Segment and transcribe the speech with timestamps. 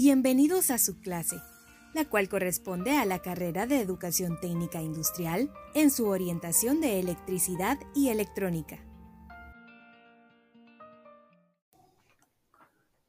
[0.00, 1.42] Bienvenidos a su clase,
[1.92, 7.78] la cual corresponde a la carrera de Educación Técnica Industrial en su orientación de electricidad
[7.96, 8.78] y electrónica.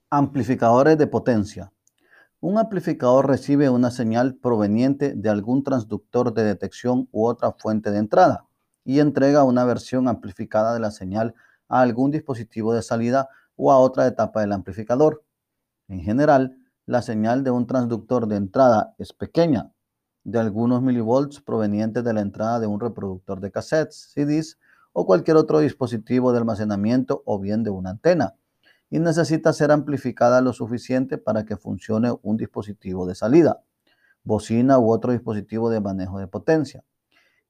[0.10, 1.72] Amplificadores de potencia.
[2.40, 8.00] Un amplificador recibe una señal proveniente de algún transductor de detección u otra fuente de
[8.00, 8.48] entrada
[8.84, 11.36] y entrega una versión amplificada de la señal
[11.68, 15.24] a algún dispositivo de salida o a otra etapa del amplificador.
[15.88, 16.59] En general,
[16.90, 19.72] la señal de un transductor de entrada es pequeña,
[20.24, 24.58] de algunos milivolts provenientes de la entrada de un reproductor de cassettes, CDs
[24.92, 28.34] o cualquier otro dispositivo de almacenamiento o bien de una antena,
[28.90, 33.62] y necesita ser amplificada lo suficiente para que funcione un dispositivo de salida,
[34.24, 36.84] bocina u otro dispositivo de manejo de potencia.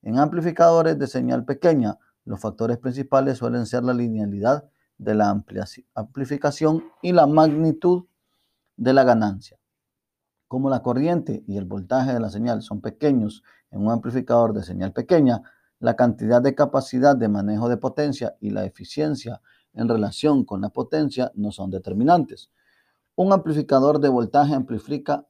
[0.02, 4.66] En amplificadores de señal pequeña, los factores principales suelen ser la linealidad
[4.98, 8.04] de la amplificación y la magnitud
[8.80, 9.60] de la ganancia.
[10.48, 14.64] Como la corriente y el voltaje de la señal son pequeños en un amplificador de
[14.64, 15.44] señal pequeña,
[15.80, 19.42] la cantidad de capacidad de manejo de potencia y la eficiencia
[19.74, 22.52] en relación con la potencia no son determinantes.
[23.16, 25.28] Un amplificador de voltaje amplifica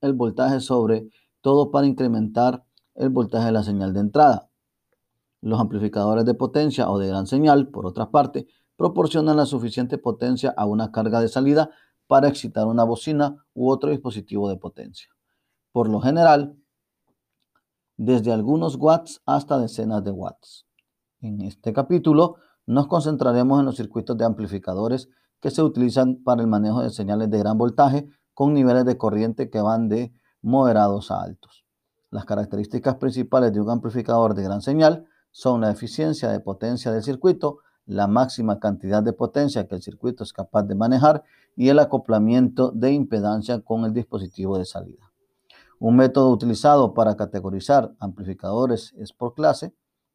[0.00, 1.08] el voltaje sobre
[1.40, 4.48] todo para incrementar el voltaje de la señal de entrada.
[5.40, 8.46] Los amplificadores de potencia o de gran señal, por otra parte,
[8.76, 11.70] proporcionan la suficiente potencia a una carga de salida
[12.12, 15.08] para excitar una bocina u otro dispositivo de potencia.
[15.72, 16.54] Por lo general,
[17.96, 20.66] desde algunos watts hasta decenas de watts.
[21.22, 25.08] En este capítulo nos concentraremos en los circuitos de amplificadores
[25.40, 29.48] que se utilizan para el manejo de señales de gran voltaje con niveles de corriente
[29.48, 31.64] que van de moderados a altos.
[32.10, 37.04] Las características principales de un amplificador de gran señal son la eficiencia de potencia del
[37.04, 37.60] circuito,
[37.92, 41.22] la máxima cantidad de potencia que el circuito es capaz de manejar
[41.56, 45.12] y el acoplamiento de impedancia con el dispositivo de salida.
[45.78, 49.74] Un método utilizado para categorizar amplificadores es por clase.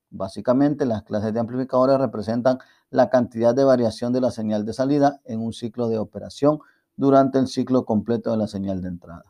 [0.10, 2.60] Básicamente, las clases de amplificadores representan
[2.90, 6.60] la cantidad de variación de la señal de salida en un ciclo de operación
[6.96, 9.26] durante el ciclo completo de la señal de entrada.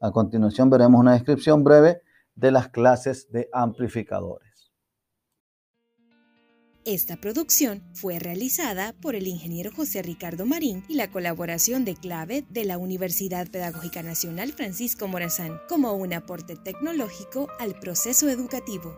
[0.00, 2.02] A continuación veremos una descripción breve
[2.34, 4.51] de las clases de amplificadores.
[6.84, 12.44] Esta producción fue realizada por el ingeniero José Ricardo Marín y la colaboración de clave
[12.50, 18.96] de la Universidad Pedagógica Nacional Francisco Morazán como un aporte tecnológico al proceso educativo.